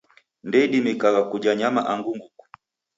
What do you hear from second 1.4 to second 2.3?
nyama angu